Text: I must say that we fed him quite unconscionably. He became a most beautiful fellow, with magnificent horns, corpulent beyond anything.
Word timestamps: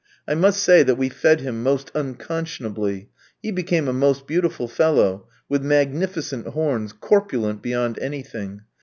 I 0.27 0.33
must 0.33 0.63
say 0.63 0.81
that 0.81 0.95
we 0.95 1.09
fed 1.09 1.41
him 1.41 1.63
quite 1.63 1.91
unconscionably. 1.93 3.11
He 3.43 3.51
became 3.51 3.87
a 3.87 3.93
most 3.93 4.25
beautiful 4.25 4.67
fellow, 4.67 5.27
with 5.47 5.61
magnificent 5.61 6.47
horns, 6.47 6.91
corpulent 6.91 7.61
beyond 7.61 7.99
anything. 7.99 8.61